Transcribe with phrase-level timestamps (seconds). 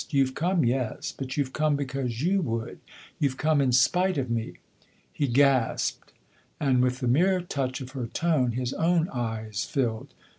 [0.09, 2.79] You've come yes; but you've come because you would.
[3.19, 4.53] You've come in spite of me."
[5.13, 6.11] He gasped,
[6.59, 10.15] and with the mere touch of her tone his own eyes filled.